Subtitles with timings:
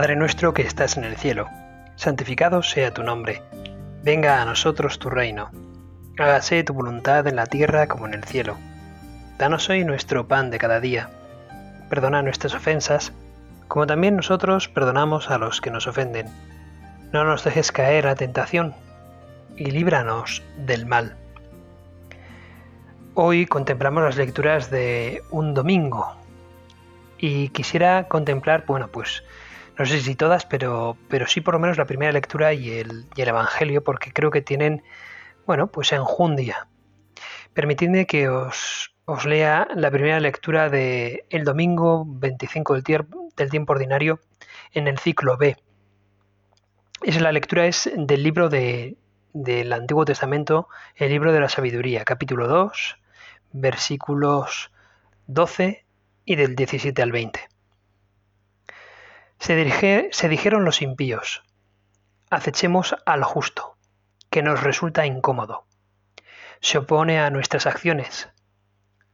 [0.00, 1.46] Padre nuestro que estás en el cielo,
[1.94, 3.42] santificado sea tu nombre,
[4.02, 5.50] venga a nosotros tu reino,
[6.18, 8.56] hágase tu voluntad en la tierra como en el cielo.
[9.36, 11.10] Danos hoy nuestro pan de cada día,
[11.90, 13.12] perdona nuestras ofensas,
[13.68, 16.28] como también nosotros perdonamos a los que nos ofenden.
[17.12, 18.74] No nos dejes caer a tentación,
[19.58, 21.14] y líbranos del mal.
[23.12, 26.16] Hoy contemplamos las lecturas de un domingo,
[27.18, 29.22] y quisiera contemplar, bueno, pues
[29.80, 33.06] no sé si todas, pero, pero sí por lo menos la primera lectura y el,
[33.16, 34.82] y el Evangelio, porque creo que tienen,
[35.46, 36.68] bueno, pues enjundia.
[37.54, 43.72] Permitidme que os, os lea la primera lectura de el domingo 25 del, del tiempo
[43.72, 44.20] ordinario
[44.72, 45.56] en el ciclo B.
[47.02, 48.98] Es la lectura es del libro de,
[49.32, 52.98] del Antiguo Testamento, el libro de la sabiduría, capítulo 2,
[53.52, 54.72] versículos
[55.26, 55.86] 12
[56.26, 57.49] y del 17 al 20.
[59.40, 61.42] Se, se dijeron los impíos,
[62.28, 63.78] acechemos al justo,
[64.28, 65.66] que nos resulta incómodo.
[66.60, 68.28] Se opone a nuestras acciones,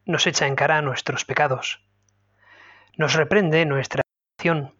[0.05, 1.81] nos echa en cara nuestros pecados,
[2.97, 4.03] nos reprende nuestra
[4.37, 4.75] acción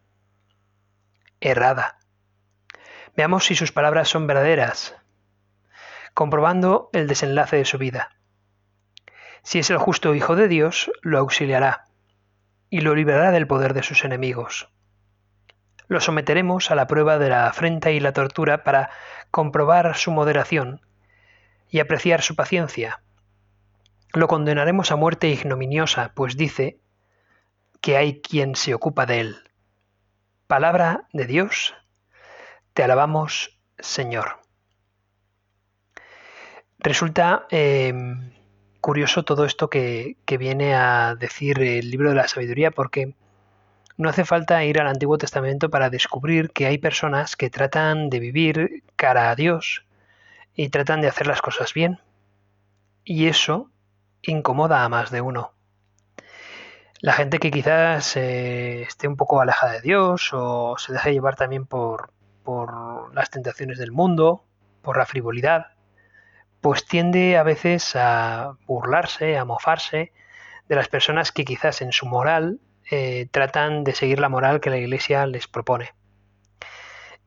[1.41, 2.01] errada.
[3.17, 4.97] Veamos si sus palabras son verdaderas,
[6.13, 8.17] comprobando el desenlace de su vida.
[9.45, 11.85] Si es el justo Hijo de Dios, lo auxiliará
[12.69, 14.69] y lo librará del poder de sus enemigos.
[15.89, 18.91] Lo someteremos a la prueba de la afrenta y la tortura para
[19.31, 20.81] comprobar su moderación
[21.71, 23.03] y apreciar su paciencia.
[24.13, 26.81] Lo condenaremos a muerte ignominiosa, pues dice
[27.81, 29.37] que hay quien se ocupa de él.
[30.47, 31.75] Palabra de Dios,
[32.73, 34.41] te alabamos, Señor.
[36.79, 37.93] Resulta eh,
[38.81, 43.17] curioso todo esto que, viene a decir el libro de la sabiduría porque
[43.97, 48.21] no hace falta ir al Antiguo Testamento para descubrir que hay personas que tratan de
[48.21, 49.85] vivir cara a Dios
[50.55, 52.01] y tratan de hacer las cosas bien.
[53.05, 53.71] Y eso
[54.23, 55.53] incomoda a más de uno.
[57.01, 61.37] La gente que quizás eh, esté un poco alejada de Dios o se deje llevar
[61.37, 62.11] también por,
[62.43, 64.45] por las tentaciones del mundo,
[64.83, 65.69] por la frivolidad,
[66.61, 70.13] pues tiende a veces a burlarse, a mofarse
[70.69, 72.61] de las personas que quizás en su moral
[72.91, 75.91] eh, tratan de seguir la moral que la Iglesia les propone.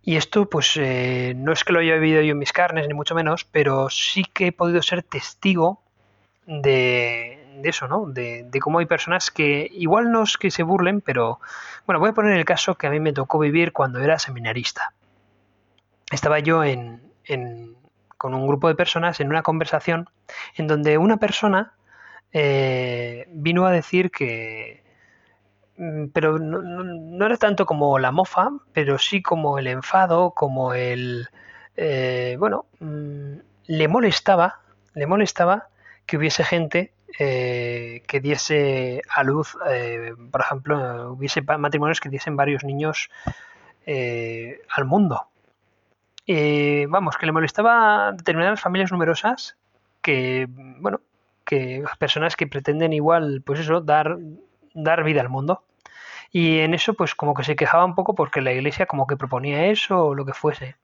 [0.01, 2.93] Y esto, pues, eh, no es que lo haya vivido yo en mis carnes, ni
[2.93, 5.81] mucho menos, pero sí que he podido ser testigo
[6.47, 8.05] de, eso, ¿no?
[8.07, 11.39] De, cómo hay personas que igual no es que se burlen, pero,
[11.85, 14.93] bueno, voy a poner el caso que a mí me tocó vivir cuando era seminarista.
[16.11, 17.01] Estaba yo en,
[18.17, 20.09] con un grupo de personas en una conversación
[20.55, 21.73] en donde una persona
[22.31, 24.81] eh, vino a decir que,
[26.13, 31.27] pero no, era tanto como la mofa, pero sí como el enfado, como el,
[31.77, 33.33] eh, bueno, mm,
[33.67, 34.59] le molestaba,
[34.93, 35.69] le molestaba
[36.05, 39.57] que hubiese gente eh, que diese a luz,
[40.31, 43.09] por ejemplo, hubiese matrimonios que diesen varios niños
[43.85, 45.29] al mundo.
[46.31, 49.57] Eh, vamos, que le molestaba determinadas familias numerosas
[49.99, 51.01] que, bueno,
[51.43, 54.15] que personas que pretenden igual, pues eso, dar,
[54.73, 55.63] dar vida al mundo.
[56.31, 59.17] Y en eso, pues como que se quejaba un poco porque la iglesia como que
[59.17, 60.75] proponía eso o lo que fuese.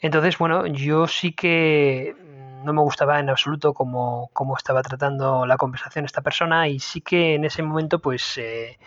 [0.00, 2.16] Entonces, bueno, yo sí que
[2.64, 7.00] no me gustaba en absoluto cómo, cómo estaba tratando la conversación esta persona y sí
[7.00, 8.78] que en ese momento, pues, eh,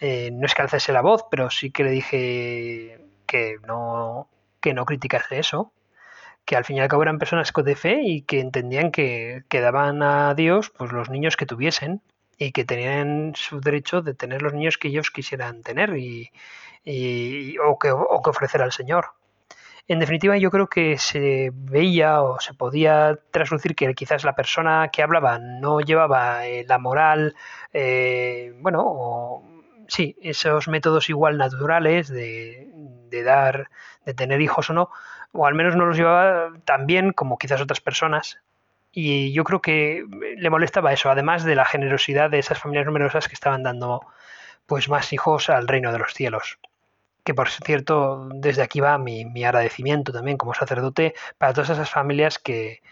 [0.00, 4.28] eh, no es que alcese la voz, pero sí que le dije que no,
[4.60, 5.72] que no criticase eso,
[6.44, 9.60] que al fin y al cabo eran personas de fe y que entendían que, que
[9.60, 12.02] daban a Dios pues los niños que tuviesen
[12.38, 16.30] y que tenían su derecho de tener los niños que ellos quisieran tener y,
[17.58, 19.06] o, que, o que ofrecer al Señor.
[19.88, 24.90] En definitiva, yo creo que se veía o se podía traslucir que quizás la persona
[24.92, 27.34] que hablaba no llevaba eh, la moral,
[27.72, 29.42] eh, bueno, o,
[29.88, 32.68] sí, esos métodos igual naturales de,
[33.08, 33.70] de dar,
[34.04, 34.90] de tener hijos o no,
[35.32, 38.40] o al menos no los llevaba tan bien como quizás otras personas.
[39.00, 40.04] Y yo creo que
[40.38, 44.00] le molestaba eso, además de la generosidad de esas familias numerosas que estaban dando
[44.66, 46.58] pues más hijos al reino de los cielos.
[47.22, 51.90] Que por cierto, desde aquí va mi, mi agradecimiento también como sacerdote para todas esas
[51.90, 52.82] familias que,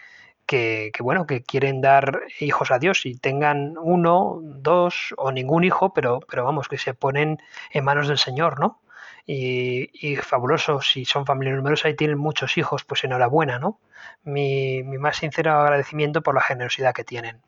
[0.45, 5.93] que, bueno, que quieren dar hijos a Dios y tengan uno, dos o ningún hijo,
[5.93, 7.37] pero, pero vamos, que se ponen
[7.71, 8.79] en manos del Señor, ¿no?
[9.27, 10.81] Y, fabuloso.
[10.81, 13.79] Si son familias numerosas y tienen muchos hijos, pues enhorabuena, ¿no?
[14.23, 17.41] Mi, mi más sincero agradecimiento por la generosidad que tienen.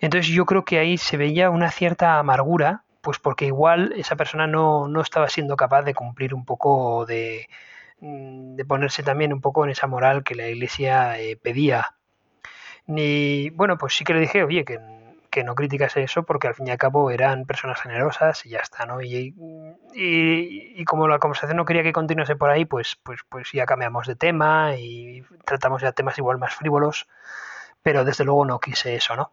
[0.00, 4.46] Entonces yo creo que ahí se veía una cierta amargura pues porque igual esa persona
[4.46, 7.48] no, no estaba siendo capaz de cumplir un poco de,
[8.00, 11.96] mm, de ponerse también un poco en esa moral que la iglesia eh, pedía.
[12.86, 14.78] Ni, bueno, pues sí que le dije, oye, que,
[15.32, 18.60] que, no criticas eso porque al fin y al cabo eran personas generosas y ya
[18.60, 19.00] está, ¿no?
[19.02, 19.34] Y,
[19.94, 23.66] y, y, como la conversación no quería que continuase por ahí, pues, pues, pues ya
[23.66, 27.08] cambiamos de tema y tratamos ya temas igual más frívolos,
[27.82, 29.32] pero desde luego no quise eso, ¿no?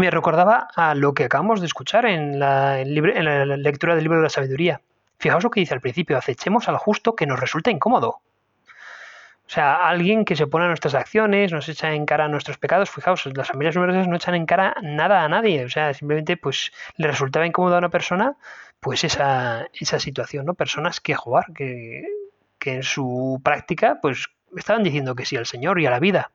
[0.00, 4.18] me recordaba a lo que acabamos de escuchar en la, en la, lectura del libro
[4.18, 4.80] de la sabiduría.
[5.18, 8.20] Fijaos lo que dice al principio, acechemos al justo que nos resulta incómodo.
[9.46, 12.90] O sea, alguien que se pone a nuestras acciones, nos echa en cara nuestros pecados.
[12.90, 15.64] Fijaos, las familias numerosas no echan en cara nada a nadie.
[15.64, 18.36] O sea, simplemente pues le resultaba incómodo a una persona
[18.80, 20.54] pues esa, esa situación, ¿no?
[20.54, 22.04] Personas que jugar, que,
[22.58, 26.32] que en su práctica pues estaban diciendo que sí al Señor y a la vida.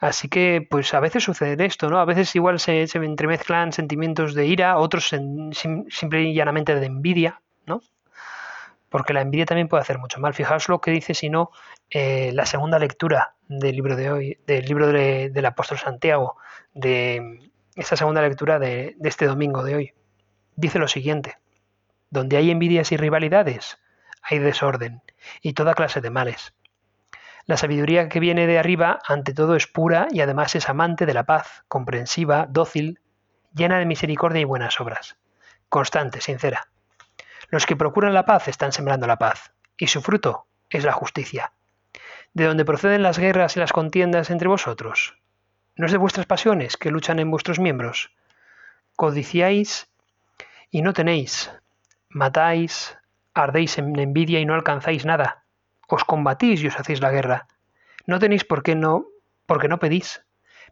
[0.00, 1.98] Así que, pues a veces sucede esto, ¿no?
[1.98, 6.74] A veces igual se, se entremezclan sentimientos de ira, otros en, sim, simple y llanamente
[6.74, 7.80] de envidia, ¿no?
[8.94, 10.34] Porque la envidia también puede hacer mucho mal.
[10.34, 11.50] Fijaos lo que dice, si no,
[11.90, 16.36] eh, la segunda lectura del libro de hoy, del libro de, del apóstol Santiago,
[16.74, 19.92] de esta segunda lectura de, de este domingo de hoy.
[20.54, 21.38] Dice lo siguiente:
[22.10, 23.78] Donde hay envidias y rivalidades,
[24.22, 25.02] hay desorden
[25.42, 26.54] y toda clase de males.
[27.46, 31.14] La sabiduría que viene de arriba, ante todo, es pura y además es amante de
[31.14, 33.00] la paz, comprensiva, dócil,
[33.56, 35.16] llena de misericordia y buenas obras,
[35.68, 36.68] constante, sincera.
[37.54, 41.52] Los que procuran la paz están sembrando la paz, y su fruto es la justicia.
[42.32, 45.20] ¿De dónde proceden las guerras y las contiendas entre vosotros?
[45.76, 48.10] ¿No es de vuestras pasiones que luchan en vuestros miembros?
[48.96, 49.86] Codiciáis
[50.72, 51.52] y no tenéis,
[52.08, 52.98] matáis,
[53.34, 55.44] ardéis en envidia y no alcanzáis nada
[55.86, 57.46] os combatís y os hacéis la guerra.
[58.04, 59.06] No tenéis por qué no,
[59.46, 60.26] porque no pedís.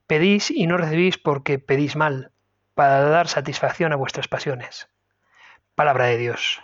[0.09, 2.33] Pedís y no recibís porque pedís mal,
[2.75, 4.89] para dar satisfacción a vuestras pasiones.
[5.77, 6.61] Palabra de Dios.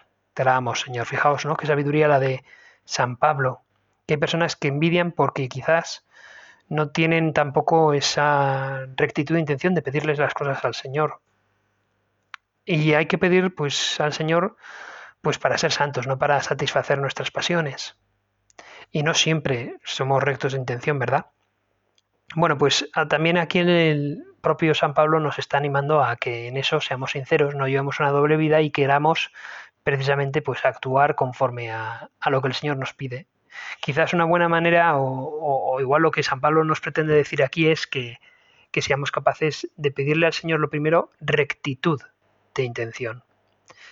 [0.75, 1.07] Señor.
[1.07, 1.57] Fijaos, ¿no?
[1.57, 2.45] Qué sabiduría la de
[2.85, 3.63] San Pablo.
[4.07, 6.05] Que hay personas que envidian porque quizás
[6.69, 11.21] no tienen tampoco esa rectitud de intención de pedirles las cosas al Señor.
[12.65, 14.57] Y hay que pedir pues al Señor
[15.21, 17.97] pues para ser santos, no para satisfacer nuestras pasiones
[18.91, 21.27] y no siempre somos rectos de intención, ¿verdad?
[22.35, 26.81] Bueno, pues también aquí el propio San Pablo nos está animando a que en eso
[26.81, 29.33] seamos sinceros, no llevemos una doble vida y queramos
[29.89, 33.27] precisamente pues actuar conforme a, lo que el Señor nos pide.
[33.81, 37.87] Quizás una buena manera, o, igual lo que San Pablo nos pretende decir aquí es
[37.87, 38.19] que,
[38.83, 42.03] seamos capaces de pedirle al Señor lo primero, rectitud
[42.55, 43.25] de intención.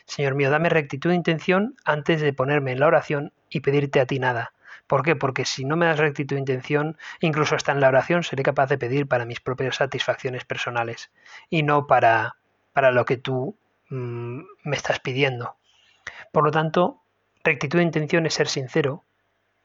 [0.04, 4.06] Señor mío, dame rectitud de intención antes de ponerme en la oración y pedirte a
[4.06, 4.52] ti nada.
[4.86, 5.16] ¿Por qué?
[5.16, 8.68] Porque si no me das rectitud de intención, incluso hasta en la oración seré capaz
[8.68, 11.10] de pedir para mis propias satisfacciones personales
[11.48, 12.36] y no para,
[12.74, 13.56] para lo que tú
[13.88, 15.56] mmm, me estás pidiendo.
[16.32, 17.02] Por lo tanto,
[17.44, 19.04] rectitud de intención es ser sincero,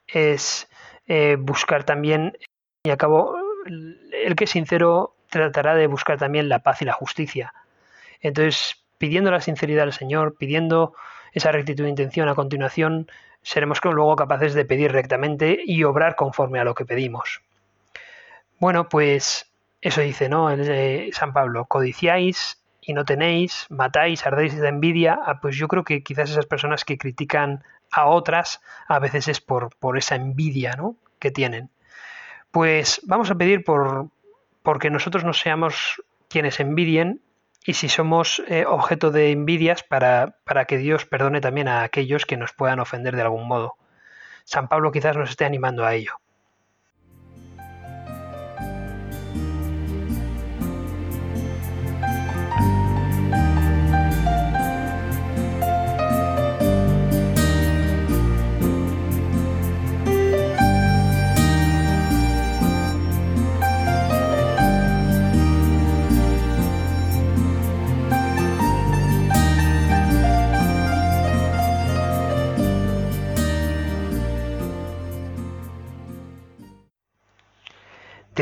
[0.06, 0.68] es
[1.06, 2.36] eh, buscar también,
[2.84, 7.54] y acabo, el que es sincero tratará de buscar también la paz y la justicia.
[8.20, 10.94] Entonces, pidiendo la sinceridad al Señor, pidiendo
[11.32, 13.10] esa rectitud de intención a continuación,
[13.42, 17.42] seremos luego capaces de pedir rectamente y obrar conforme a lo que pedimos.
[18.60, 19.50] Bueno, pues
[19.80, 20.56] eso dice, ¿no?
[20.56, 25.84] De San Pablo, codiciáis y no tenéis, matáis, ardéis de envidia, ah, pues yo creo
[25.84, 27.62] que quizás esas personas que critican
[27.92, 30.96] a otras a veces es por, por esa envidia, ¿no?
[31.20, 31.70] que tienen.
[32.50, 34.08] Pues vamos a pedir por
[34.62, 37.22] porque nosotros no seamos quienes envidien
[37.64, 42.26] y si somos eh, objeto de envidias para, para que Dios perdone también a aquellos
[42.26, 43.76] que nos puedan ofender de algún modo.
[44.44, 46.21] San Pablo quizás nos esté animando a ello.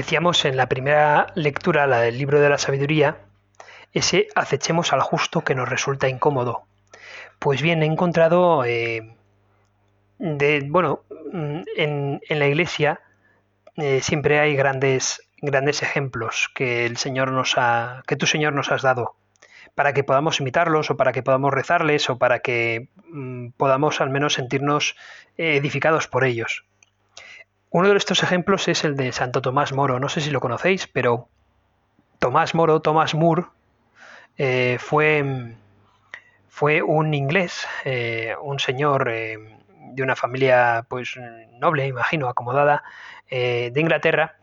[0.01, 3.19] Decíamos en la primera lectura, la del libro de la sabiduría,
[3.93, 6.63] ese acechemos al justo que nos resulta incómodo.
[7.39, 9.15] Pues bien, he encontrado, eh,
[10.19, 11.03] de, bueno,
[11.77, 13.03] en, en, la iglesia
[13.77, 18.73] eh, siempre hay grandes, grandes ejemplos que el Señor nos ha, que tu Señor nos
[18.73, 19.17] has dado,
[19.75, 24.09] para que podamos imitarlos o para que podamos rezarles o para que mm, podamos al
[24.09, 24.97] menos sentirnos
[25.37, 26.65] eh, edificados por ellos.
[27.73, 30.01] Uno de estos ejemplos es el de Santo Tomás Moro.
[30.01, 31.29] No sé si lo conocéis, pero
[32.19, 33.45] Tomás Moro, Tomás Moore,
[34.39, 35.55] eh, fue
[36.49, 39.39] fue un inglés, eh, un señor eh,
[39.93, 41.15] de una familia pues
[41.53, 42.83] noble, imagino, acomodada,
[43.31, 44.37] de Inglaterra,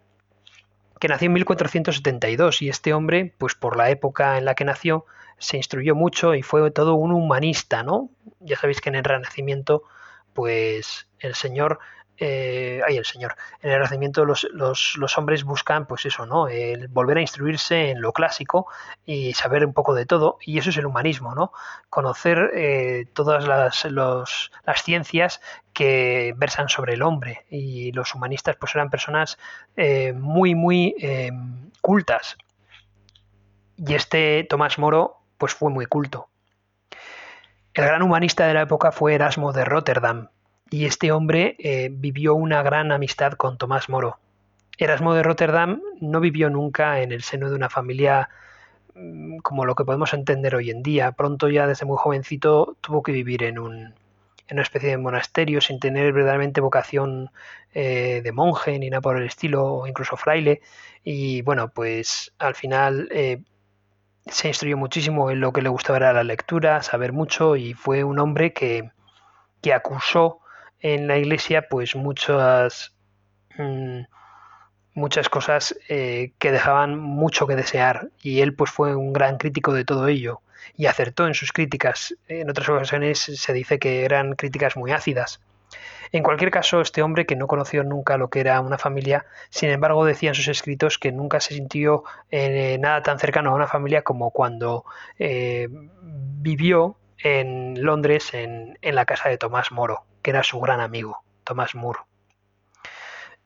[0.99, 5.05] que nació en 1472 y este hombre, pues por la época en la que nació,
[5.37, 8.09] se instruyó mucho y fue todo un humanista, ¿no?
[8.39, 9.83] Ya sabéis que en el Renacimiento,
[10.33, 11.79] pues el señor
[12.19, 13.35] eh, ay, el Señor.
[13.61, 16.47] En el Renacimiento los, hombres buscan, pues eso, ¿no?
[16.47, 18.67] El volver a instruirse en lo clásico
[19.05, 21.51] y saber un poco de todo, y eso es el humanismo, ¿no?
[21.89, 25.41] Conocer eh, todas las, las ciencias
[25.73, 29.37] que versan sobre el hombre, y los humanistas pues eran personas
[29.75, 31.31] eh, muy, muy eh,
[31.81, 32.37] cultas.
[33.77, 36.29] Y este Tomás Moro, pues fue muy culto.
[37.75, 40.29] El gran humanista de la época fue Erasmo de Rotterdam,
[40.69, 44.19] y este hombre eh, vivió una gran amistad con Tomás Moro.
[44.77, 48.29] Erasmo de Rotterdam no vivió nunca en el seno de una familia
[48.95, 51.11] mm, como lo que podemos entender hoy en día.
[51.13, 53.95] Pronto ya desde muy jovencito tuvo que vivir en, un,
[54.51, 57.31] una especie de monasterio sin tener verdaderamente vocación
[57.73, 60.61] eh, de monje ni nada por el estilo, o incluso fraile.
[61.03, 63.41] Y bueno, pues al final eh,
[64.27, 68.03] se instruyó muchísimo en lo que le gustaba era la lectura, saber mucho y fue
[68.03, 68.91] un hombre que,
[69.61, 70.41] que acusó
[70.81, 72.95] en la iglesia pues muchas
[73.57, 74.01] mm,
[74.97, 78.09] muchas cosas eh, que dejaban mucho que desear.
[78.21, 80.41] Y él pues fue un gran crítico de todo ello.
[80.75, 82.15] Y acertó en sus críticas.
[82.27, 85.39] En otras ocasiones se dice que eran críticas muy ácidas.
[86.11, 89.69] En cualquier caso, este hombre que no conoció nunca lo que era una familia, sin
[89.69, 93.67] embargo decía en sus escritos que nunca se sintió eh, nada tan cercano a una
[93.67, 94.85] familia como cuando
[95.19, 100.81] eh, vivió en Londres en, en la casa de Tomás Moro que era su gran
[100.81, 101.99] amigo, Tomás Moore.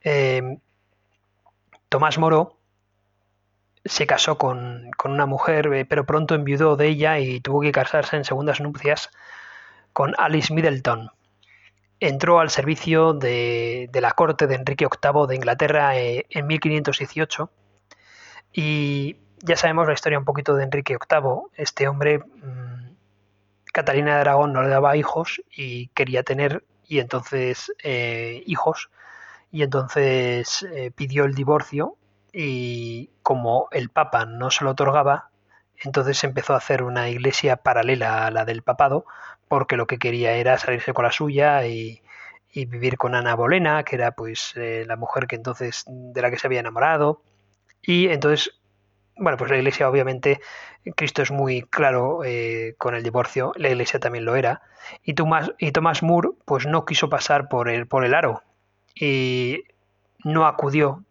[0.03, 0.57] Eh,
[1.89, 2.57] Tomás Moro
[3.85, 8.17] se casó con, una mujer, eh, pero pronto enviudó de ella y tuvo que casarse
[8.17, 9.11] en segundas nupcias
[9.93, 11.11] con Alice Middleton.
[11.99, 17.51] Entró al servicio de, la corte de Enrique VIII de Inglaterra eh, en 1518
[18.53, 21.43] y ya sabemos la historia un poquito de Enrique VIII.
[21.53, 22.60] Este hombre, mm,
[23.71, 28.89] Catalina de Aragón no le daba hijos y quería tener y entonces eh, hijos.
[29.51, 31.97] Y entonces eh, pidió el divorcio
[32.33, 35.31] y como el papa no se lo otorgaba
[35.83, 39.05] entonces empezó a hacer una iglesia paralela a la del papado
[39.47, 42.01] porque lo que quería era salirse con la suya y,
[42.53, 46.37] vivir con Ana Bolena que era pues eh, la mujer que entonces de la que
[46.37, 47.23] se había enamorado.
[47.81, 48.60] Y entonces
[49.21, 50.41] bueno, pues la Iglesia obviamente,
[50.95, 54.63] Cristo es muy claro eh, con el divorcio, la Iglesia también lo era,
[55.03, 58.41] y Thomas, y Thomas Moore pues no quiso pasar por el, por el aro
[58.95, 59.63] y
[60.23, 61.03] no acudió.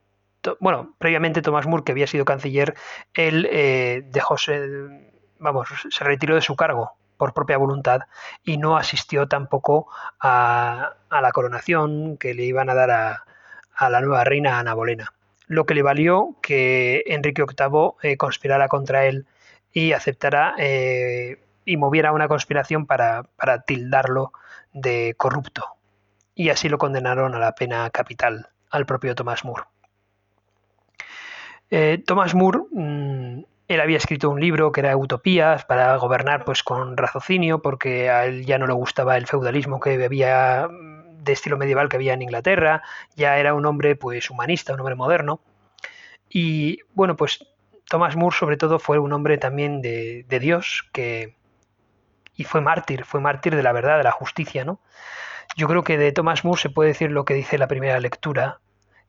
[0.58, 2.74] Bueno, previamente Thomas Moore, que había sido canciller,
[3.14, 4.36] él eh, dejó,
[5.38, 8.02] vamos, se retiró de su cargo por propia voluntad
[8.42, 9.88] y no asistió tampoco
[10.18, 13.24] a, a la coronación que le iban a dar a,
[13.74, 15.12] a la nueva reina Ana Bolena
[15.50, 19.26] lo que le valió que Enrique VIII eh, conspirara contra él
[19.72, 23.24] y aceptara eh, y moviera una conspiración para,
[23.66, 24.32] tildarlo
[24.72, 25.64] de corrupto.
[26.36, 29.64] Y así lo condenaron a la pena capital, al propio Thomas More.
[31.68, 36.62] Eh, Thomas More, mm, él había escrito un libro que era Utopías para gobernar pues
[36.62, 40.68] con raciocinio, porque a él ya no le gustaba el feudalismo que había
[41.20, 42.82] de estilo medieval que había en Inglaterra,
[43.14, 45.40] ya era un hombre pues humanista, un hombre moderno.
[46.28, 47.46] Y bueno, pues
[47.88, 51.36] Thomas More sobre todo fue un hombre también de, Dios que
[52.36, 54.80] y fue mártir, fue mártir de la verdad, de la justicia, ¿no?
[55.56, 58.60] Yo creo que de Thomas More se puede decir lo que dice la primera lectura,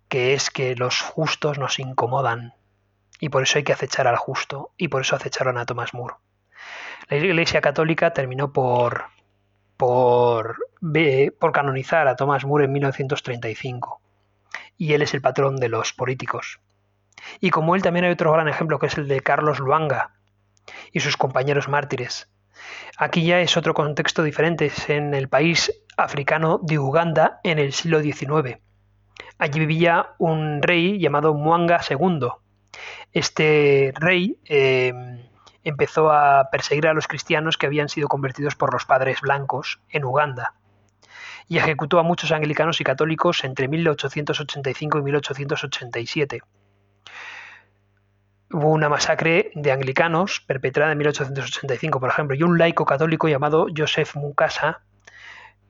[0.10, 2.56] que es que los justos nos incomodan
[3.20, 6.16] y por eso hay que acechar al justo y por eso acecharon a Thomas More.
[7.08, 9.06] La Iglesia Católica terminó por
[9.82, 10.58] por,
[11.52, 14.00] canonizar a Thomas More en 1935
[14.78, 16.60] y él es el patrón de los políticos.
[17.40, 20.12] Y como él también hay otro gran ejemplo que es el de Carlos Luanga
[20.92, 22.30] y sus compañeros mártires.
[22.96, 27.74] Aquí ya es otro contexto diferente, es en el país africano de Uganda en el
[27.74, 28.60] siglo XIX.
[29.40, 32.28] Allí vivía un rey llamado Mwanga II.
[33.14, 34.94] Este rey eh,
[35.64, 40.06] empezó a perseguir a los cristianos que habían sido convertidos por los padres blancos en
[40.06, 40.54] Uganda
[41.52, 46.42] y ejecutó a muchos anglicanos y católicos entre 1885 y 1887.
[48.54, 53.68] Hubo una masacre de anglicanos perpetrada en 1885, por ejemplo, y un laico católico llamado
[53.76, 54.80] Joseph Mukasa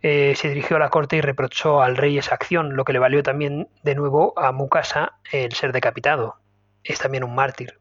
[0.03, 2.99] eh, se dirigió a la corte y reprochó al rey esa acción, lo que le
[2.99, 6.37] valió también de nuevo a Mukasa el ser decapitado.
[6.83, 7.80] Es también un mártir.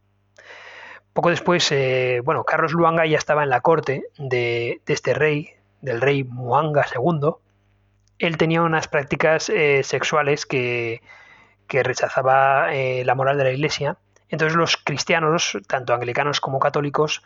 [1.13, 5.51] Poco después, eh, bueno, Carlos Luanga ya estaba en la corte de, este rey,
[5.81, 7.33] del rey Muanga II.
[8.19, 11.03] Él tenía unas prácticas eh, sexuales que,
[11.69, 13.97] rechazaba eh, la moral de la Iglesia.
[14.29, 17.23] Entonces los cristianos, tanto anglicanos como católicos,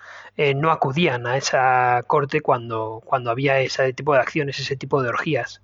[0.57, 5.11] no acudían a esa corte cuando, cuando había ese tipo de acciones, ese tipo de
[5.11, 5.61] orgías.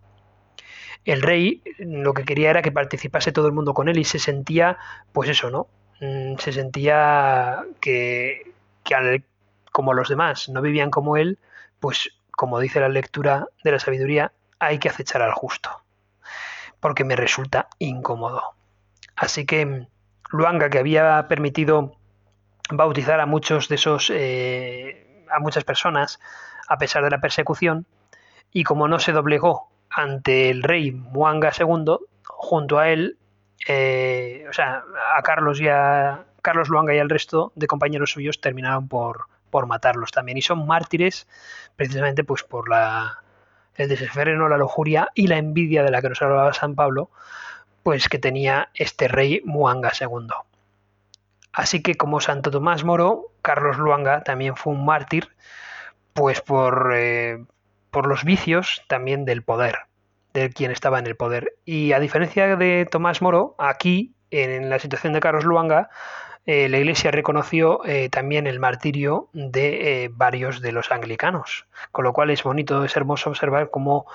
[1.06, 4.18] El rey lo que quería era que participase todo el mundo con él y se
[4.18, 4.76] sentía,
[5.12, 5.68] pues eso, ¿no?
[6.00, 8.52] Mm, se sentía que,
[9.70, 11.38] como los demás no vivían como él,
[11.78, 15.70] pues como dice la lectura de la sabiduría, hay que acechar al justo,
[16.80, 18.42] porque me resulta incómodo.
[19.14, 19.86] Así que mm,
[20.30, 21.96] Luanga, que había permitido
[22.70, 26.18] bautizar a muchos de esos, eh, a muchas personas,
[26.68, 27.86] a pesar de la persecución,
[28.52, 33.18] y como no se doblegó ante el rey Muanga II, junto a él
[33.66, 34.84] eh, o sea,
[35.16, 39.66] a Carlos y a Carlos Luanga y al resto de compañeros suyos terminaron por, por
[39.66, 40.38] matarlos también.
[40.38, 41.28] Y son mártires
[41.76, 43.22] precisamente pues por la,
[43.76, 47.10] el desenfreno, la lujuria y la envidia de la que nos hablaba San Pablo,
[47.82, 50.28] pues que tenía este rey Muanga II.
[51.52, 55.28] Así que como Santo Tomás Moro, Carlos Luanga también fue un mártir,
[56.12, 57.44] pues por, eh,
[57.90, 59.89] por los vicios también del poder
[60.34, 61.54] de quien estaba en el poder.
[61.64, 65.90] Y a diferencia de Tomás Moro, aquí, en la situación de Carlos Luanga,
[66.46, 72.04] eh, la Iglesia reconoció eh, también el martirio de eh, varios de los anglicanos, con
[72.04, 74.06] lo cual es bonito, es hermoso observar cómo,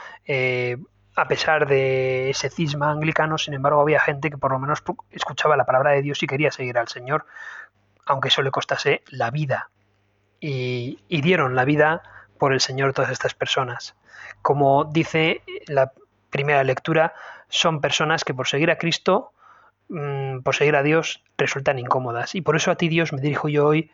[1.15, 5.55] a pesar de ese cisma anglicano, sin embargo, había gente que por lo menos escuchaba
[5.55, 7.25] la palabra de Dios y quería seguir al Señor,
[8.05, 9.69] aunque eso le costase la vida.
[10.41, 12.03] Y, y dieron la vida
[12.37, 13.95] por el Señor todas estas personas.
[14.41, 15.93] Como dice la
[16.35, 17.13] primera lectura
[17.47, 19.31] son personas que por seguir a Cristo,
[19.87, 22.35] mm, por seguir a Dios, resultan incómodas.
[22.35, 23.89] Y por eso a ti Dios me dirijo yo hoy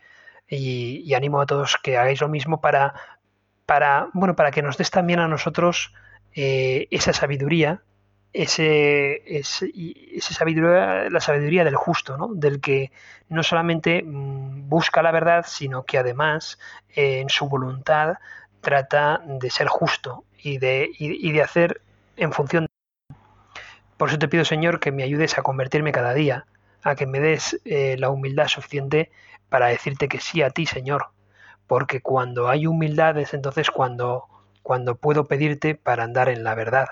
[0.49, 2.95] y, animo a todos que hagáis lo mismo para,
[3.67, 5.93] para, bueno, para que nos des también a nosotros
[6.33, 7.83] eh, esa sabiduría,
[8.33, 12.29] ese, ese, sabiduría, la sabiduría del justo, ¿no?
[12.33, 12.91] del que
[13.29, 16.57] no solamente mm, busca la verdad, sino que además
[16.95, 18.15] eh, en su voluntad
[18.61, 21.81] trata de ser justo y de, y de hacer
[22.21, 23.15] en función de...
[23.97, 26.45] Por eso te pido, Señor, que me ayudes a convertirme cada día,
[26.83, 29.11] a que me des eh, la humildad suficiente
[29.49, 31.07] para decirte que sí a ti, Señor,
[31.65, 34.27] porque cuando hay humildad es entonces cuando,
[34.61, 36.87] cuando puedo pedirte para andar en la verdad.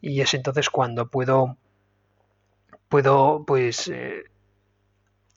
[0.00, 1.56] Y es entonces cuando puedo,
[2.88, 4.24] puedo pues, eh,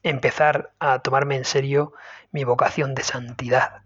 [0.04, 1.92] empezar a tomarme en serio
[2.30, 3.82] mi vocación de santidad.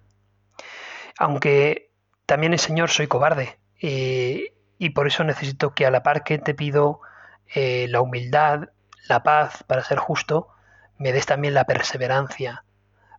[1.18, 1.90] Aunque
[2.26, 3.58] también, el Señor, soy cobarde.
[3.80, 4.50] Y,
[4.80, 7.02] y por eso necesito que a la par que te pido
[7.54, 8.70] eh, la humildad,
[9.08, 10.48] la paz para ser justo,
[10.96, 12.64] me des también la perseverancia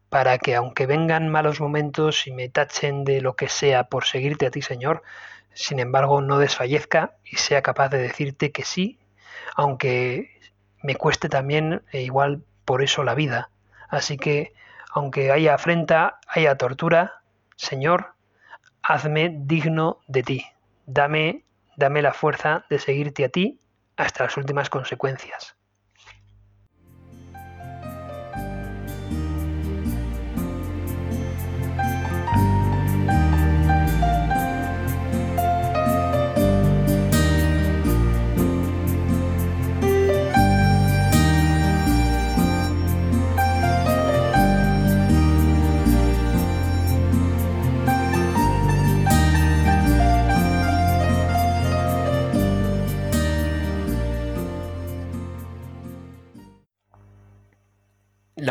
[0.09, 4.47] para que aunque vengan malos momentos y me tachen de lo que sea por seguirte
[4.47, 5.03] a ti, Señor,
[5.53, 8.99] sin embargo no desfallezca y sea capaz de decirte que sí,
[9.55, 10.39] aunque
[10.81, 13.51] me cueste también e igual por eso la vida.
[13.87, 14.53] Así que,
[14.91, 17.21] aunque haya afrenta, haya tortura,
[17.55, 18.15] Señor,
[18.81, 20.45] hazme digno de ti.
[20.87, 21.45] Dame
[21.81, 23.59] dame la fuerza de seguirte a ti
[23.97, 25.57] hasta las últimas consecuencias.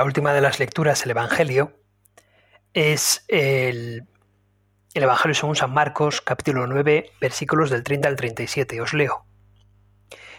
[0.01, 1.79] La última de las lecturas, el Evangelio,
[2.73, 4.09] es el,
[4.95, 8.81] Evangelio según San Marcos, capítulo 9, versículos del 30 al 37.
[8.81, 9.27] Os leo.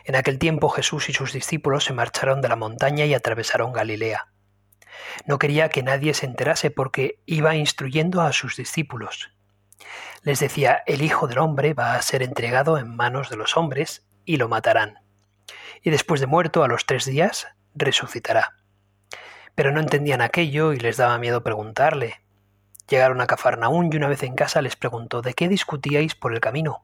[0.04, 4.32] En aquel tiempo Jesús y sus discípulos se marcharon de la montaña y atravesaron Galilea.
[5.28, 9.30] No quería que nadie se enterase porque iba instruyendo a sus discípulos.
[10.24, 14.08] Les decía, el Hijo del Hombre va a ser entregado en manos de los hombres
[14.26, 15.02] y lo matarán.
[15.84, 17.46] Y después de muerto a los tres días,
[17.76, 18.56] resucitará.
[19.62, 22.20] Pero no entendían aquello y les daba miedo preguntarle.
[22.90, 26.40] Llegaron a Cafarnaún y una vez en casa les preguntó ¿de qué discutíais por el
[26.40, 26.84] camino?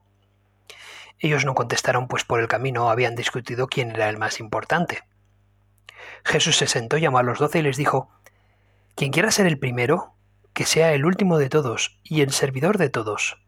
[1.18, 5.02] Ellos no contestaron, pues por el camino habían discutido quién era el más importante.
[6.22, 8.10] Jesús se sentó, llamó a los doce y les dijo
[8.94, 10.14] Quien quiera ser el primero,
[10.52, 13.42] que sea el último de todos y el servidor de todos.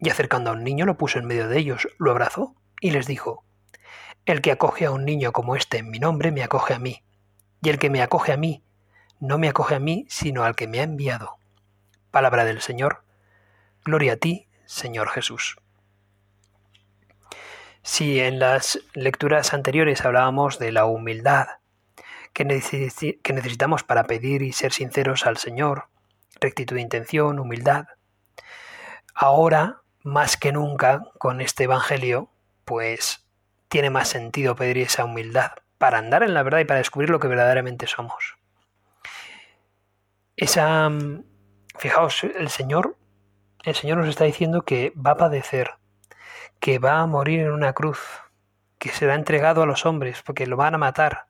[0.00, 3.06] Y acercando a un niño lo puso en medio de ellos, lo abrazó y les
[3.06, 3.42] dijo
[4.26, 7.02] El que acoge a un niño como este en mi nombre, me acoge a mí,
[7.66, 8.62] y el que me acoge a mí,
[9.18, 11.36] no me acoge a mí, sino al que me ha enviado.
[12.12, 13.02] Palabra del Señor.
[13.84, 15.56] Gloria a ti, Señor Jesús.
[17.82, 21.48] Si en las lecturas anteriores hablábamos de la humildad
[22.32, 25.88] que, necesitamos para pedir y ser sinceros al Señor,
[26.40, 27.88] rectitud de intención, humildad,
[29.12, 32.30] ahora, más que nunca, con este Evangelio,
[32.64, 33.26] pues
[33.66, 37.20] tiene más sentido pedir esa humildad para andar en la verdad y para descubrir lo
[37.20, 38.36] que verdaderamente somos.
[40.36, 41.24] Esa, mm,
[41.78, 42.96] fijaos, el Señor,
[43.64, 45.74] el Señor nos está diciendo que va a padecer,
[46.60, 47.98] que va a morir en una cruz,
[48.78, 51.26] que será entregado a los hombres, porque lo van a matar,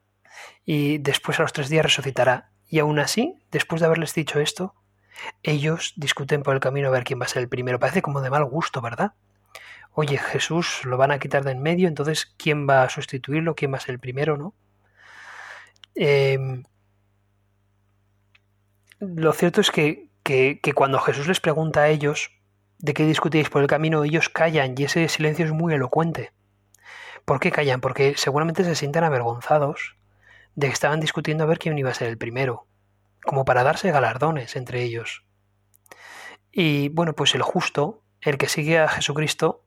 [0.65, 2.51] y después a los tres días resucitará.
[2.69, 4.75] Y aún así, después de haberles dicho esto,
[5.43, 7.79] ellos discuten por el camino a ver quién va a ser el primero.
[7.79, 9.15] Parece como de mal gusto, ¿verdad?
[9.93, 13.55] Oye, Jesús lo van a quitar de en medio, entonces ¿quién va a sustituirlo?
[13.55, 14.55] ¿Quién va a ser el primero, no?
[15.95, 16.65] Em,
[19.01, 22.31] lo cierto es que, que, cuando Jesús les pregunta a ellos
[22.79, 26.33] de qué discutíais por el camino, ellos callan y ese silencio es muy elocuente.
[27.25, 27.81] ¿Por qué callan?
[27.81, 29.97] Porque seguramente se sienten avergonzados
[30.55, 32.67] de que estaban discutiendo a ver quién iba a ser el primero,
[33.25, 35.25] como para darse galardones entre ellos.
[36.53, 39.63] Y bueno, pues el justo, el que sigue a Jesucristo,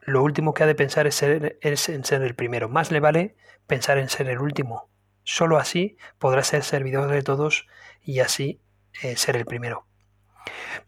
[0.00, 2.70] lo último que ha de pensar es, ser, en ser el primero.
[2.70, 3.36] Más le vale
[3.66, 4.88] pensar en ser el último.
[5.24, 7.66] Solo así podrá ser servidor de todos
[8.02, 8.62] y así
[9.02, 9.86] eh, ser el primero.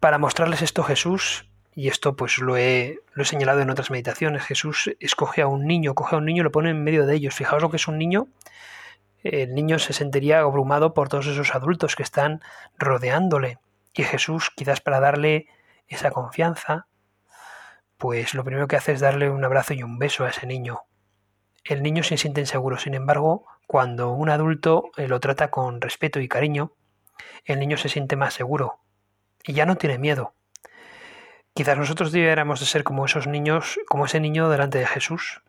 [0.00, 4.42] Para mostrarles esto Jesús, y esto pues lo he, lo he señalado en otras meditaciones,
[4.42, 7.16] Jesús escoge a un niño, coge a un niño y lo pone en medio de
[7.16, 7.35] ellos.
[7.35, 8.29] Fijaos lo que es un niño.
[9.22, 12.40] El niño se sentiría abrumado por todos esos adultos que están
[12.79, 13.59] rodeándole.
[13.92, 15.46] Y Jesús, quizás para darle
[15.90, 16.87] esa confianza,
[17.98, 20.85] pues lo primero que hace es darle un abrazo y un beso a ese niño.
[21.64, 26.18] El niño se siente inseguro, sin embargo, cuando un adulto eh, lo trata con respeto
[26.18, 26.72] y cariño,
[27.44, 28.81] el niño se siente más seguro
[29.44, 30.33] y ya no tiene miedo.
[31.53, 35.42] Quizás nosotros debiéramos de ser como esos niños, como ese niño delante de Jesús.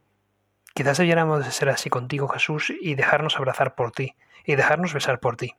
[0.74, 5.20] Quizás debiéramos de ser así contigo, Jesús, y dejarnos abrazar por ti, y dejarnos besar
[5.20, 5.56] por ti.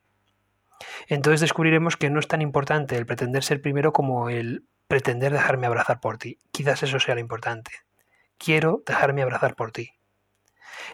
[1.09, 5.67] Entonces descubriremos que no es tan importante el pretender ser primero como el pretender dejarme
[5.67, 6.39] abrazar por ti.
[6.51, 7.73] Quizás eso sea lo importante.
[8.39, 9.93] Quiero dejarme abrazar por ti.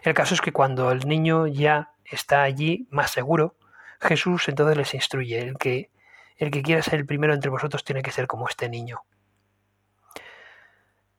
[0.03, 3.55] El caso es que cuando el niño ya está allí más seguro,
[3.99, 5.91] Jesús entonces les instruye, el que,
[6.37, 9.03] el que quiera ser el primero entre vosotros tiene que ser como este niño.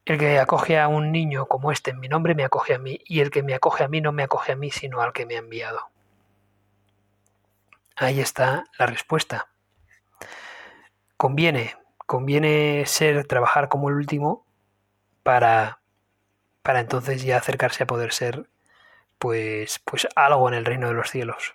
[0.03, 2.99] El que acoge a un niño como este en mi nombre me acoge a mí,
[3.05, 5.27] y el que me acoge a mí no me acoge a mí, sino al que
[5.27, 5.90] me ha enviado.
[8.01, 9.49] Ahí está la respuesta.
[11.17, 11.75] Conviene,
[12.07, 14.47] conviene ser, trabajar como el último
[15.21, 15.81] para,
[16.63, 18.49] para entonces ya acercarse a poder ser
[19.19, 21.53] pues, pues algo en el reino de los cielos.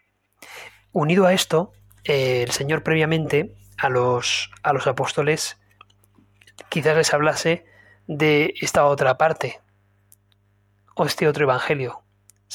[0.93, 1.73] Unido a esto,
[2.05, 5.59] eh, el Señor previamente a los, a los apóstoles
[6.69, 7.67] quizás les hablase
[8.07, 9.61] de esta otra parte
[10.95, 12.06] o este otro evangelio.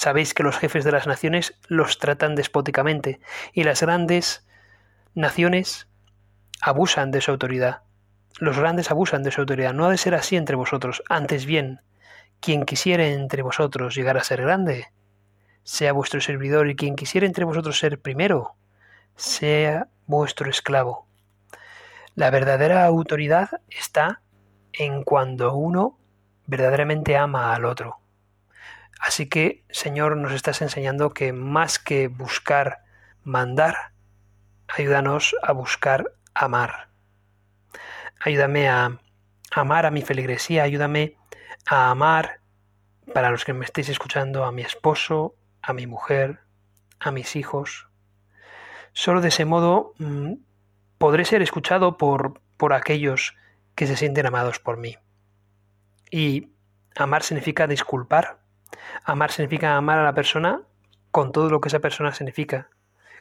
[0.02, 3.20] Sabéis que los jefes de las naciones los tratan despóticamente
[3.54, 4.48] y las grandes
[5.14, 5.88] naciones
[6.62, 7.84] abusan de su autoridad
[8.42, 9.74] los grandes abusan de su autoridad.
[9.74, 11.04] No ha de ser así entre vosotros.
[11.08, 11.82] Antes bien,
[12.40, 14.88] quien quisiere entre vosotros llegar a ser grande,
[15.64, 18.56] sea vuestro servidor, y quien quisiere entre vosotros ser primero,
[19.16, 21.08] sea vuestro esclavo.
[22.16, 24.24] La verdadera autoridad está
[24.74, 26.00] en cuando uno
[26.48, 28.01] verdaderamente ama al otro.
[29.02, 32.84] Así que, Señor, nos estás enseñando que más que buscar
[33.24, 33.76] mandar,
[34.68, 36.92] ayúdanos a buscar amar
[38.22, 39.00] ayúdame a
[39.52, 41.18] amar a mi feligresía, ayúdame
[41.66, 42.40] a amar,
[43.14, 46.40] para los que me estéis escuchando, a mi esposo, a mi mujer,
[47.00, 47.88] a mis hijos.
[48.94, 50.34] Solo de ese modo mm,
[50.98, 53.36] podré ser escuchado por, por aquellos
[53.76, 54.98] que se sienten amados por mí.
[56.10, 56.52] Y
[56.96, 58.40] amar significa disculpar.
[59.04, 60.62] Amar significa amar a la persona
[61.12, 62.70] con todo lo que esa persona significa,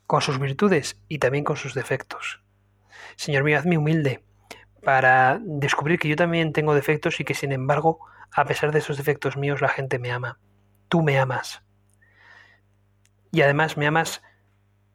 [0.06, 2.42] con sus virtudes y también con sus defectos.
[3.16, 4.24] Señor mío, hazme humilde
[4.82, 8.00] para descubrir que yo también tengo defectos y que sin embargo,
[8.32, 10.38] a pesar de esos defectos míos, la gente me ama.
[10.88, 11.62] Tú me amas.
[13.32, 14.22] Y además me amas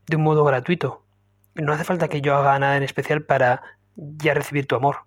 [0.07, 1.05] de un modo gratuito.
[1.53, 3.61] No hace falta que yo haga nada en especial para
[3.95, 5.05] ya recibir tu amor.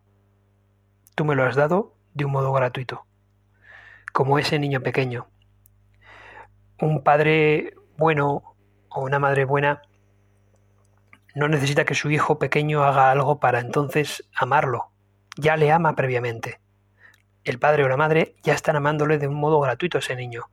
[1.15, 3.05] Tú me lo has dado de un modo gratuito.
[4.13, 5.29] Como ese niño pequeño.
[6.81, 8.55] Un padre bueno
[8.89, 9.83] o una madre buena
[11.35, 14.91] no necesita que su hijo pequeño haga algo para entonces amarlo.
[15.37, 16.61] Ya le ama previamente.
[17.45, 20.51] El padre o la madre ya están amándole de un modo gratuito a ese niño.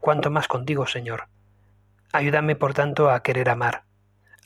[0.00, 1.28] Cuanto más contigo, Señor.
[2.12, 3.84] Ayúdame, por tanto, a querer amar,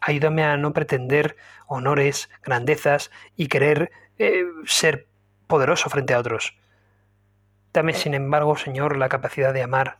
[0.00, 5.08] Ayúdame a no pretender honores, grandezas y querer eh, ser
[5.46, 6.56] poderoso frente a otros.
[7.72, 9.98] Dame, sin embargo, Señor, la capacidad de amar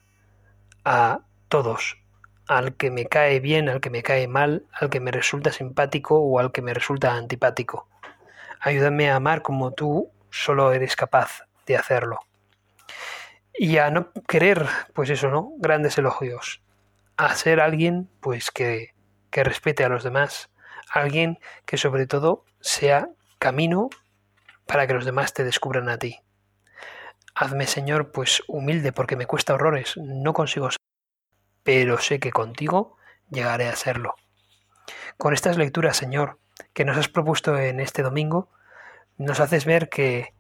[0.91, 1.21] a
[1.51, 1.99] todos,
[2.47, 6.19] al que me cae bien, al que me cae mal, al que me resulta simpático
[6.19, 7.87] o al que me resulta antipático.
[8.59, 12.21] Ayúdame a amar como tú solo eres capaz de hacerlo.
[13.53, 15.53] Y a no querer, pues eso, ¿no?
[15.59, 16.63] Grandes elogios.
[17.19, 18.95] A ser alguien, pues que,
[19.31, 20.49] que respete a los demás.
[20.91, 23.91] Alguien que sobre todo sea camino
[24.67, 26.23] para que los demás te descubran a ti.
[27.41, 30.81] Hazme, Señor, pues humilde porque me cuesta horrores, no consigo ser,
[31.63, 32.97] pero sé que contigo
[33.31, 34.17] llegaré a serlo.
[35.19, 36.41] Con estas lecturas, Señor,
[36.73, 38.51] que nos has propuesto en este domingo,
[39.19, 40.35] nos haces ver que,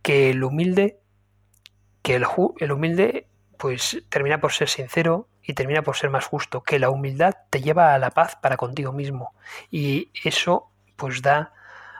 [0.00, 0.98] que el humilde,
[2.00, 2.24] que el,
[2.58, 6.88] el humilde, pues termina por ser sincero y termina por ser más justo, que la
[6.88, 9.34] humildad te lleva a la paz para contigo mismo
[9.70, 11.52] y eso pues da,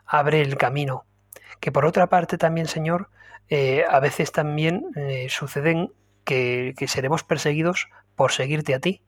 [0.06, 1.04] abre el camino.
[1.60, 3.10] Que por otra parte también, Señor,
[3.50, 5.92] eh, a veces también eh, suceden
[6.24, 9.02] que, seremos perseguidos por seguirte a ti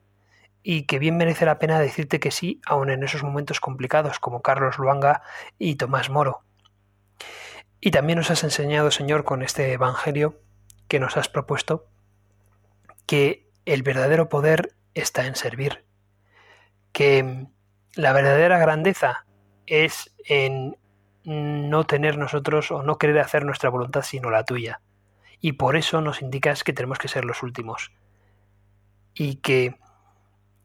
[0.61, 4.41] y que bien merece la pena decirte que sí, aun en esos momentos complicados como
[4.41, 5.21] Carlos Luanga
[5.57, 6.43] y Tomás Moro.
[7.79, 10.41] Y también nos has enseñado, Señor, con este Evangelio
[10.89, 11.87] que nos has propuesto,
[13.05, 15.85] que el verdadero poder está en servir,
[16.91, 17.47] que
[17.95, 19.25] la verdadera grandeza
[19.65, 20.77] es en
[21.23, 24.81] no tener nosotros o no querer hacer nuestra voluntad sino la tuya.
[25.39, 27.91] Y por eso nos indicas que tenemos que ser los últimos.
[29.13, 29.75] Y que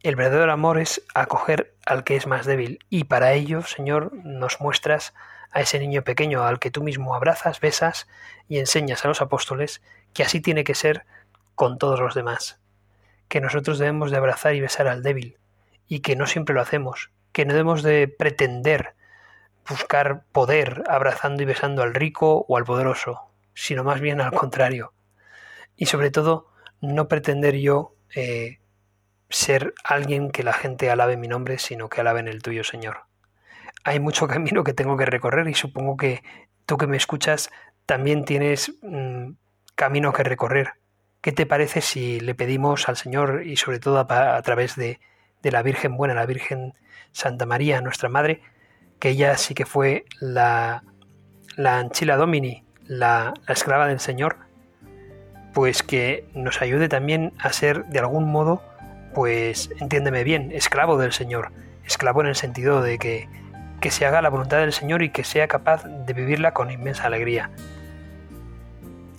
[0.02, 2.78] el verdadero amor es acoger al que es más débil.
[2.88, 5.14] Y para ello, Señor, nos muestras
[5.50, 8.06] a ese niño pequeño al que tú mismo abrazas, besas
[8.48, 11.04] y enseñas a los apóstoles que así tiene que ser
[11.54, 12.60] con todos los demás.
[13.28, 15.38] Que nosotros debemos de abrazar y besar al débil.
[15.88, 17.10] Y que no siempre lo hacemos.
[17.32, 18.94] Que no debemos de pretender
[19.68, 24.92] buscar poder abrazando y besando al rico o al poderoso, sino más bien al contrario.
[25.76, 26.48] Y sobre todo,
[26.80, 28.58] no pretender yo eh,
[29.28, 33.04] ser alguien que la gente alabe mi nombre, sino que alaben el tuyo, Señor.
[33.84, 36.22] Hay mucho camino que tengo que recorrer y supongo que
[36.66, 37.50] tú que me escuchas
[37.86, 39.32] también tienes mm,
[39.74, 40.72] camino que recorrer.
[41.20, 45.00] ¿Qué te parece si le pedimos al Señor y sobre todo a, través de,
[45.42, 46.74] de la Virgen Buena, la Virgen
[47.12, 48.40] Santa María, nuestra Madre,
[48.98, 50.82] que ella sí que fue la,
[51.56, 54.36] la Anchila Domini, la, la esclava del Señor,
[55.54, 58.62] pues que nos ayude también a ser de algún modo,
[59.14, 61.52] pues entiéndeme bien, esclavo del Señor,
[61.84, 63.28] esclavo en el sentido de que,
[63.80, 67.04] que se haga la voluntad del Señor y que sea capaz de vivirla con inmensa
[67.04, 67.50] alegría.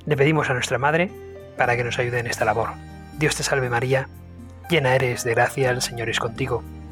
[0.06, 1.12] Le pedimos a nuestra Madre
[1.58, 2.70] para que nos ayude en esta labor.
[3.18, 4.08] Dios te salve María,
[4.70, 6.64] llena eres de gracia, el Señor es contigo